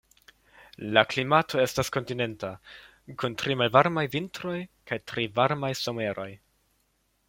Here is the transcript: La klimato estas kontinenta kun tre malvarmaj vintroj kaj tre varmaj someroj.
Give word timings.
La 0.97 1.03
klimato 1.11 1.61
estas 1.65 1.93
kontinenta 1.97 2.51
kun 3.23 3.37
tre 3.43 3.59
malvarmaj 3.63 4.09
vintroj 4.19 4.59
kaj 4.93 5.03
tre 5.13 5.31
varmaj 5.41 5.75
someroj. 5.87 6.31